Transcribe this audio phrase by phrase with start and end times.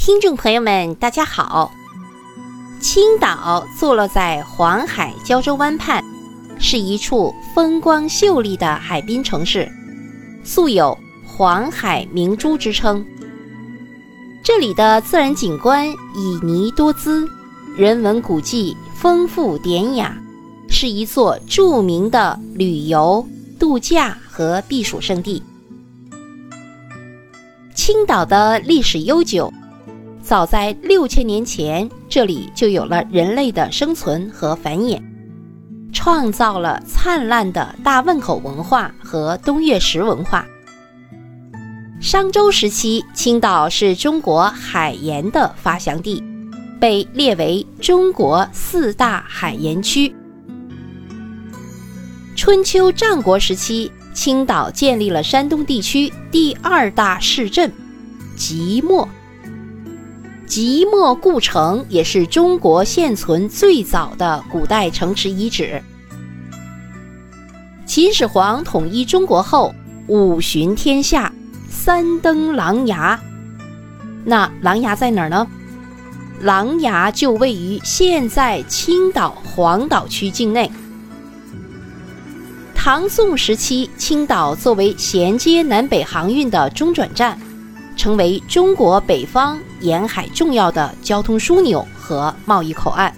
[0.00, 1.70] 听众朋友们，大家好。
[2.80, 6.02] 青岛坐落在黄海胶州湾畔，
[6.58, 9.70] 是一处风光秀丽的海滨城市，
[10.42, 13.04] 素有“黄海明珠”之称。
[14.42, 17.28] 这里的自然景观旖旎多姿，
[17.76, 20.16] 人文古迹丰富典雅，
[20.70, 23.22] 是一座著名的旅游、
[23.58, 25.42] 度假和避暑胜地。
[27.74, 29.52] 青岛的历史悠久，
[30.30, 35.02] 早在六千年前，这里就有了人类的生存和繁衍，
[35.92, 40.46] 创造了灿烂的大汶口文化和东岳石文化。
[42.00, 46.22] 商周时期，青岛是中国海盐的发祥地，
[46.78, 50.14] 被列为中国四大海盐区。
[52.36, 53.90] 春秋战国时期。
[54.12, 57.72] 青岛建立了山东地区第二大市镇
[58.36, 59.08] 即墨。
[60.50, 65.80] 即墨故城也是中国现存最早的古代城池遗址。
[67.86, 69.72] 秦始皇统一中国后，
[70.08, 71.32] 五巡天下，
[71.68, 73.16] 三登琅琊。
[74.24, 75.46] 那琅琊在哪儿呢？
[76.40, 80.68] 琅琊就位于现在青岛黄岛区境内。
[82.74, 87.38] 唐宋时期，青岛作为衔接南北航运的中转站，
[88.00, 93.14] 成为中国北方沿海重要的交通枢纽和贸易口岸。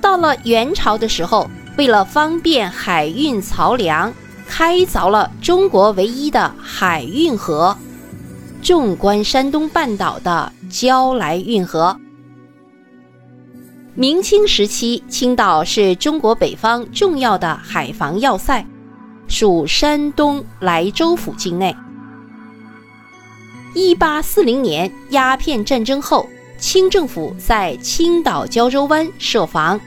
[0.00, 4.14] 到了元朝的时候，为了方便海运漕粮，
[4.46, 7.76] 开凿了中国唯一的海运河——
[8.62, 11.98] 纵观山东半岛的胶来运河。
[13.94, 18.64] 明清时期，青岛是中国北方重要的海防要塞，
[19.26, 21.74] 属山东莱州府境内。
[23.74, 29.80] 一八四零年鸦片战争后，清政府在青岛胶州湾设防。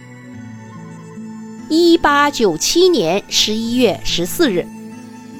[1.69, 4.67] 一八九七年十一月十四日，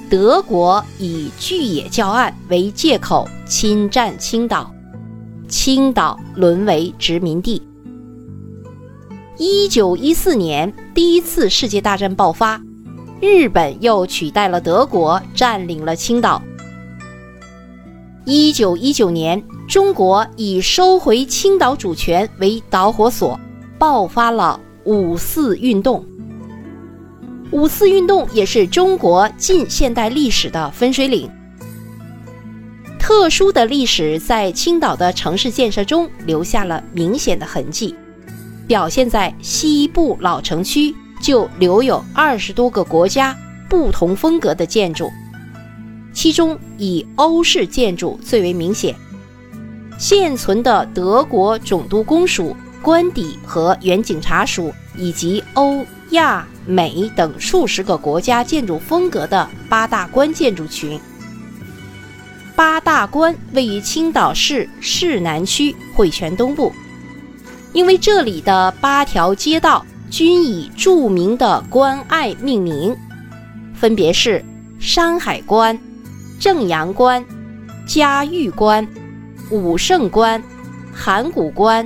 [0.09, 4.73] 德国以巨野教案为借口侵占青岛，
[5.49, 7.61] 青岛沦为殖民地。
[9.37, 12.61] 一九一四年，第一次世界大战爆发，
[13.19, 16.41] 日本又取代了德国，占领了青岛。
[18.29, 23.39] 一九一九年，中国以收回青岛主权为导火索，
[23.79, 26.05] 爆发了五四运动。
[27.51, 31.31] 五四运动也是中国近现代历史的分水岭。
[32.99, 37.95] 特殊的历史在青岛的城市建设中留下了明显的痕迹。
[38.67, 43.33] 表现在西部老城区，就留有二十多个国家
[43.69, 45.09] 不同风格的建筑，
[46.17, 48.95] 其中以欧式建筑最为明显。
[49.99, 60.99] 现存的德国总督公署官邸和原警察署，以及欧亚美等数十个国家建筑风格的八大关建筑群。
[62.55, 66.73] 八大关位于青岛市市南区汇泉东部。
[67.73, 72.97] 因为这里的八条街道均以著名的关隘命名，
[73.75, 74.43] 分别是
[74.79, 75.77] 山海关、
[76.39, 77.25] 正阳关、
[77.87, 78.87] 嘉峪关、
[79.49, 80.41] 武胜关、
[80.93, 81.85] 函谷关、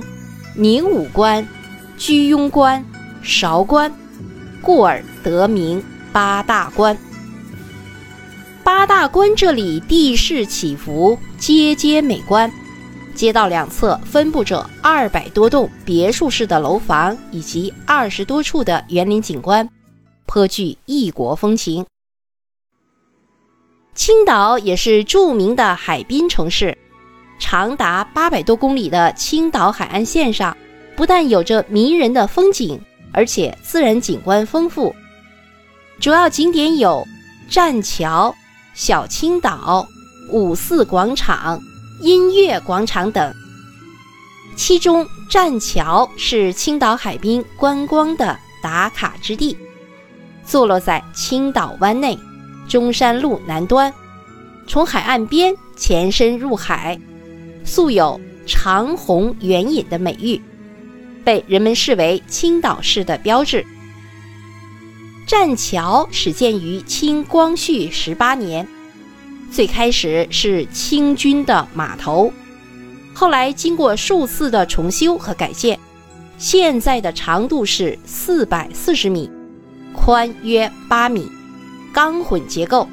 [0.54, 1.46] 宁武关、
[1.96, 2.84] 居庸关、
[3.22, 3.92] 韶关，
[4.60, 5.82] 故而得名
[6.12, 6.96] 八大关。
[8.62, 12.50] 八大关这里地势起伏，街街美观。
[13.14, 19.68] 街道两侧分布着二百多栋别墅式的楼房，以及二十多处的园林景观，
[20.24, 21.84] 颇具异国风情。
[23.94, 26.76] 青岛也是著名的海滨城市，
[27.38, 30.56] 长达八百多公里的青岛海岸线上，
[30.96, 32.80] 不但有着迷人的风景，
[33.12, 34.94] 而且自然景观丰富。
[36.00, 37.06] 主要景点有
[37.50, 38.34] 栈桥、
[38.74, 39.86] 小青岛、
[40.30, 41.60] 五四广场。
[42.00, 43.32] 音乐广场等，
[44.56, 49.56] 其中栈桥是青岛海滨观光的打卡之地，
[50.44, 52.18] 坐落在青岛湾内
[52.68, 53.92] 中山路南端，
[54.66, 56.98] 从海岸边前伸入海，
[57.64, 60.40] 素有“长虹远引”的美誉，
[61.24, 63.64] 被人们视为青岛市的标志。
[65.26, 68.66] 栈桥始建于清光绪十八年。
[69.50, 72.32] 最开始是清军的码头，
[73.12, 75.78] 后来经过数次的重修和改建，
[76.38, 79.30] 现在的长度是四百四十米，
[79.94, 81.30] 宽约八米，
[81.92, 82.88] 钢混结构。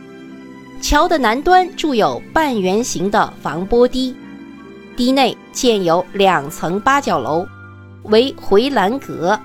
[0.82, 4.16] 桥的南端筑有半圆形的防波堤，
[4.96, 7.46] 堤内建有两层八角楼，
[8.04, 9.40] 为回栏阁。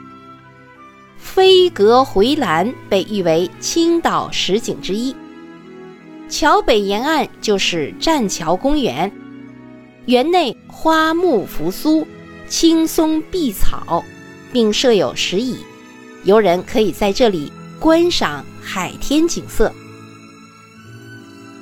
[1.16, 5.14] 飞阁回栏被誉为青岛十景之一。
[6.28, 9.10] 桥北沿岸就是栈桥公园，
[10.06, 12.06] 园内花木扶苏，
[12.46, 14.04] 青松碧草，
[14.52, 15.56] 并设有石椅，
[16.24, 17.50] 游人可以在这里
[17.84, 19.70] 观赏海天景色。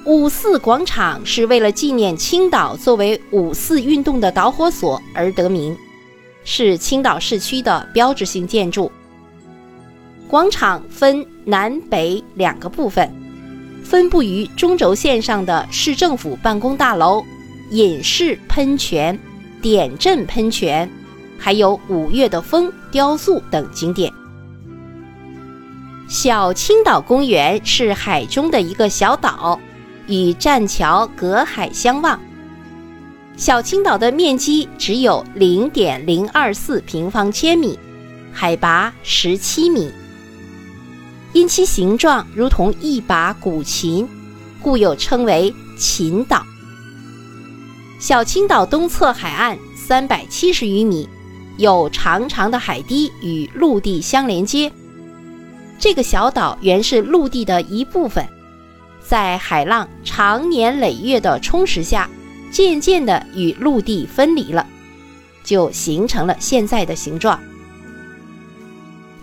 [0.05, 5.77] 五四广场是为了纪念青岛作为五四运动的导火索而得名，
[6.45, 8.89] 是青岛市区的标志性建筑。
[10.29, 13.13] 广场分南北两个部分，
[13.83, 17.21] 分布于中轴线上的市政府办公大楼、
[17.73, 19.19] 隐士喷泉、
[19.61, 20.89] 点阵喷泉，
[21.37, 24.09] 还有五月的风雕塑等景点。
[26.13, 29.59] 小青岛公园是海中的一个小岛。
[30.09, 32.21] 与栈桥隔海相望。
[33.35, 37.79] 小青岛的面积只有零点零二四平方千米，
[38.31, 39.91] 海拔十七米。
[41.33, 44.07] 因其形状如同一把古琴，
[44.61, 46.45] 故又称为琴岛。
[47.99, 51.09] 小青岛东侧海岸三百七十余米，
[51.57, 54.71] 有长长的海堤与陆地相连接。
[55.83, 58.25] 这个小岛原是陆地的一部分。
[59.01, 62.09] 在海浪长年累月的冲蚀下，
[62.53, 64.65] 渐渐地与陆地分离了，
[65.43, 67.37] 就形成了现在的形状。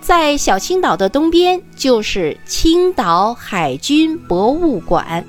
[0.01, 5.25] 在小青岛的东边就是青岛海军博物馆。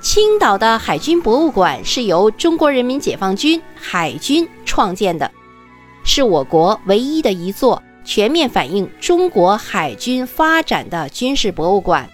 [0.00, 5.30] 青岛的海军博物馆是由中国人民解放军海军创建的，
[6.02, 7.80] 是我国唯一的一座
[8.10, 12.10] 全面反映中国海军发展的军事博物馆。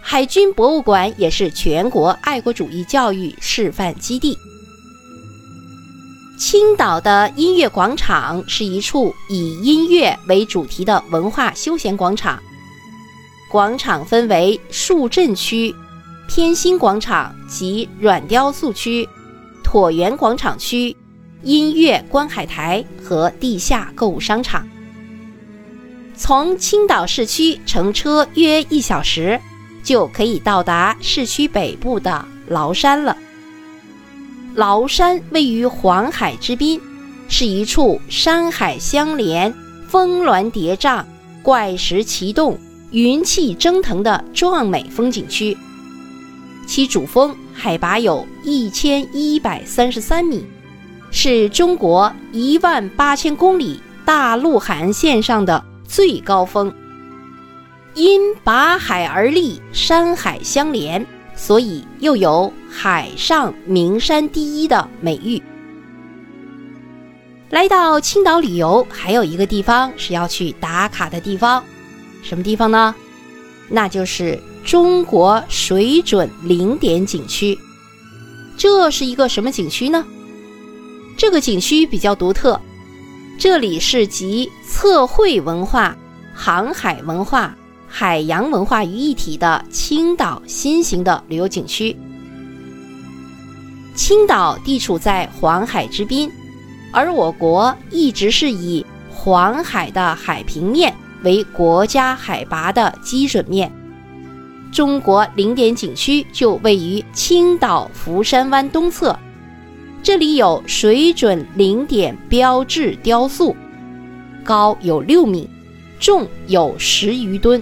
[0.00, 4.34] 海军博物馆也是全国爱国主义教育示范基地。
[6.38, 12.42] 青岛的音乐广场是一处以音乐为主题的文化休闲广场。
[13.52, 15.74] 广场分为树镇区、
[16.30, 19.06] 天心广场及软雕塑区、
[19.62, 20.96] 椭圆广场区、
[21.42, 24.68] 音乐观海台和地下购物商场。
[26.16, 29.40] 从青岛市区乘车约一小时。
[29.86, 33.16] 就可以到达市区北部的崂山了。
[34.56, 36.80] 崂山位于黄海之滨，
[37.28, 39.54] 是一处山海相连、
[39.86, 41.04] 峰峦叠嶂、
[41.40, 42.58] 怪石奇洞、
[42.90, 45.56] 云气蒸腾的壮美风景区。
[46.66, 50.44] 其主峰海拔有一千一百三十三米，
[51.10, 56.72] 是中国一万八千公里大陆海岸线上的最高峰。
[57.94, 65.42] 因拔海而立，山海相连，所以又有“海上名山第一”的美誉。
[67.48, 71.64] 来到青岛旅游，还有一个地方是要去打卡的地方，
[72.22, 72.94] 什么地方呢？
[73.70, 77.58] 那就是中国水准零点景区。
[78.58, 80.04] 这是一个什么景区呢？
[81.16, 82.60] 这个景区比较独特，
[83.38, 85.96] 这里是集测绘文化、
[86.34, 87.56] 航海文化。
[87.88, 91.96] 海洋文化于一体的青岛新型的旅游景区。
[93.94, 96.30] 青岛地处在黄海之滨，
[96.92, 103.72] 而我国一直是以黄海的海平面为国家海拔的基准面。
[104.70, 109.18] 中国零点景区就位于青岛福山湾东侧，
[110.06, 113.56] 这里有水准零点标志雕塑，
[114.44, 115.50] 高有六米，
[115.98, 117.60] 重有十余吨。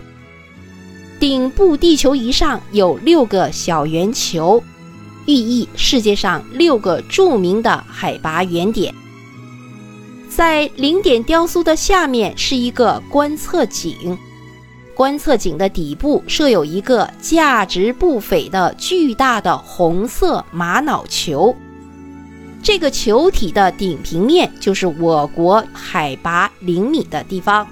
[1.18, 4.62] 顶部地球仪上有六个小圆球，
[5.24, 8.94] 寓意世界上六个著名的海拔原点。
[10.28, 14.18] 在零点雕塑的下面是一个观测井，
[14.94, 21.56] 观测井的底部设有一个价值不菲的巨大的红色玛瑙球，
[22.64, 27.68] 这个球体的顶平面就是我国海拔零米的地方。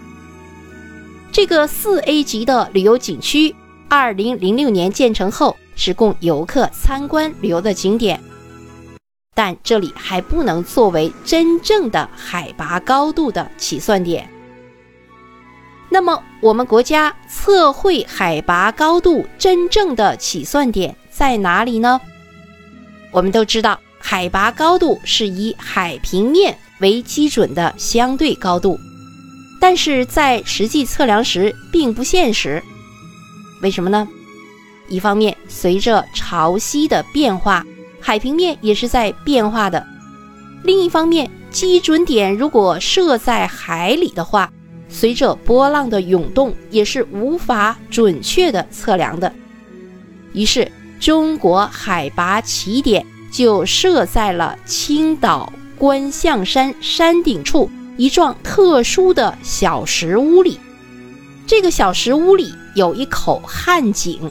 [1.32, 3.56] 这个四 A 级的旅游景区，
[3.88, 8.20] 二零零六年建成后是供游客参观旅游的景点，
[9.34, 14.28] 但这里还不能作为真正的海拔高度的起算点。
[15.88, 21.98] 那么，我们国家测绘海拔高度真正的起算点在哪里呢？
[23.10, 28.78] 我们都知道，海拔高度是以海平面为基准的相对高度。
[29.60, 32.60] 但是在实际测量时并不现实，
[33.62, 34.06] 为什么呢？
[34.88, 37.64] 一方面，随着潮汐的变化，
[38.00, 39.86] 海平面也是在变化的。
[40.64, 44.52] 另一方面，基准点如果设在海里的话，
[44.88, 49.32] 随着波浪的涌动，也是无法准确的测量的。
[50.34, 60.60] 于是，中国海拔起点就设在了青岛观象山山顶处一幢特殊的小石屋里。
[61.46, 64.30] 这个小石屋里有一口旱井，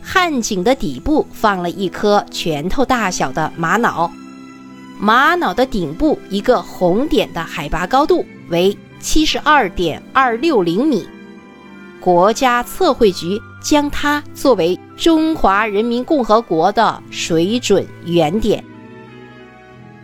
[0.00, 4.10] 旱井的底部放了一颗拳头大小的玛瑙。
[4.98, 11.06] 玛瑙的顶部一个红点的海拔高度为七十二点二六零米，
[12.00, 18.64] 国家测绘局将它作为中华人民共和国的水准原点。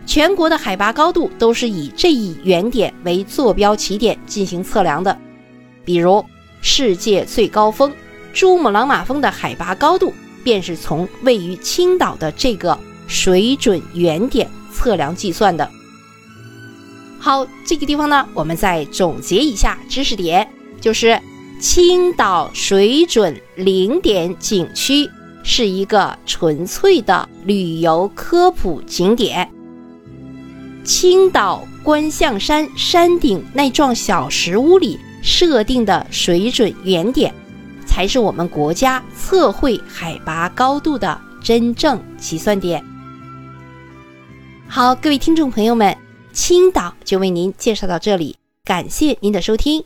[0.05, 5.17] 全国的海拔高度都是以这一原点为坐标起点进行测量的，
[5.83, 6.23] 比如
[6.61, 7.91] 世界最高峰
[8.33, 14.47] 珠穆朗玛峰的海拔高度便是从位于青岛的这个水准原点。
[14.69, 15.67] 测量计算的。
[17.17, 20.47] 好，这个地方呢，我们再总结一下知识点，
[20.79, 21.19] 就是
[21.59, 25.09] 青岛水准零点景区
[25.43, 29.49] 是一个纯粹的旅游科普景点。
[30.83, 37.33] 青岛观象山山顶那幢小石屋里设定的水准原点，
[37.87, 42.83] 才是我们国家测绘海拔高度的真正计算点。
[44.67, 45.97] 好，各位听众朋友们，
[46.31, 49.83] 青岛就为您介绍到这里，感谢您的收听。